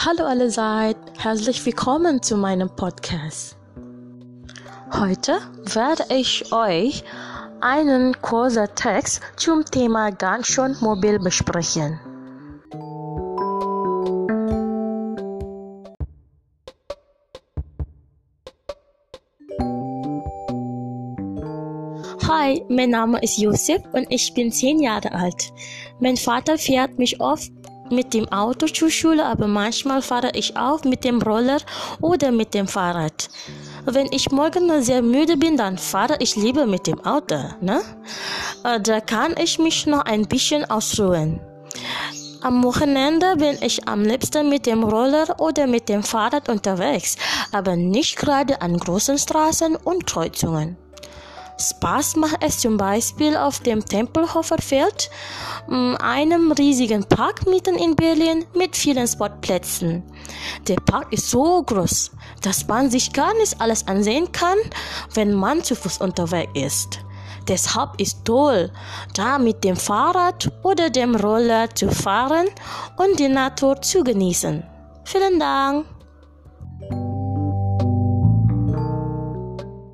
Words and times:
Hallo 0.00 0.26
allerseits, 0.26 1.00
herzlich 1.18 1.66
willkommen 1.66 2.22
zu 2.22 2.36
meinem 2.36 2.70
Podcast. 2.70 3.56
Heute 4.92 5.40
werde 5.74 6.04
ich 6.14 6.52
euch 6.52 7.02
einen 7.60 8.14
kurzen 8.22 8.68
Text 8.76 9.20
zum 9.34 9.64
Thema 9.64 10.12
ganz 10.12 10.46
schön 10.46 10.76
mobil 10.78 11.18
besprechen. 11.18 11.98
Hi, 22.28 22.62
mein 22.68 22.90
Name 22.90 23.20
ist 23.20 23.38
Josef 23.38 23.82
und 23.92 24.06
ich 24.10 24.32
bin 24.32 24.52
zehn 24.52 24.80
Jahre 24.80 25.10
alt. 25.10 25.52
Mein 25.98 26.16
Vater 26.16 26.56
fährt 26.56 27.00
mich 27.00 27.20
oft 27.20 27.50
mit 27.90 28.14
dem 28.14 28.28
Auto 28.32 28.66
zur 28.66 28.90
Schule, 28.90 29.24
aber 29.24 29.46
manchmal 29.46 30.02
fahre 30.02 30.30
ich 30.34 30.56
auch 30.56 30.84
mit 30.84 31.04
dem 31.04 31.20
Roller 31.22 31.58
oder 32.00 32.30
mit 32.30 32.54
dem 32.54 32.66
Fahrrad. 32.66 33.28
Wenn 33.84 34.08
ich 34.12 34.30
morgen 34.30 34.82
sehr 34.82 35.02
müde 35.02 35.36
bin, 35.36 35.56
dann 35.56 35.78
fahre 35.78 36.16
ich 36.18 36.36
lieber 36.36 36.66
mit 36.66 36.86
dem 36.86 37.04
Auto. 37.04 37.36
Ne? 37.60 37.80
Äh, 38.64 38.80
da 38.80 39.00
kann 39.00 39.34
ich 39.42 39.58
mich 39.58 39.86
noch 39.86 40.04
ein 40.04 40.26
bisschen 40.26 40.64
ausruhen. 40.70 41.40
Am 42.40 42.62
Wochenende 42.62 43.34
bin 43.36 43.58
ich 43.62 43.88
am 43.88 44.02
liebsten 44.02 44.48
mit 44.48 44.66
dem 44.66 44.84
Roller 44.84 45.40
oder 45.40 45.66
mit 45.66 45.88
dem 45.88 46.04
Fahrrad 46.04 46.48
unterwegs, 46.48 47.16
aber 47.50 47.74
nicht 47.74 48.16
gerade 48.16 48.60
an 48.62 48.78
großen 48.78 49.18
Straßen 49.18 49.74
und 49.74 50.06
Kreuzungen. 50.06 50.76
Spaß 51.60 52.16
macht 52.16 52.38
es 52.40 52.60
zum 52.60 52.76
Beispiel 52.76 53.36
auf 53.36 53.58
dem 53.60 53.84
Tempelhofer 53.84 54.58
Feld, 54.58 55.10
mm, 55.66 55.96
einem 55.96 56.52
riesigen 56.52 57.04
Park 57.04 57.46
mitten 57.46 57.74
in 57.74 57.96
Berlin 57.96 58.44
mit 58.54 58.76
vielen 58.76 59.08
Sportplätzen. 59.08 60.04
Der 60.68 60.76
Park 60.76 61.12
ist 61.12 61.28
so 61.30 61.62
groß, 61.62 62.12
dass 62.42 62.68
man 62.68 62.90
sich 62.90 63.12
gar 63.12 63.34
nicht 63.34 63.60
alles 63.60 63.86
ansehen 63.88 64.30
kann, 64.30 64.58
wenn 65.14 65.34
man 65.34 65.64
zu 65.64 65.74
Fuß 65.74 65.98
unterwegs 65.98 66.52
ist. 66.54 67.00
Deshalb 67.48 68.00
ist 68.00 68.24
toll, 68.24 68.70
da 69.14 69.38
mit 69.38 69.64
dem 69.64 69.76
Fahrrad 69.76 70.50
oder 70.62 70.90
dem 70.90 71.16
Roller 71.16 71.74
zu 71.74 71.90
fahren 71.90 72.46
und 72.98 73.18
die 73.18 73.28
Natur 73.28 73.80
zu 73.82 74.04
genießen. 74.04 74.62
Vielen 75.04 75.40
Dank. 75.40 75.86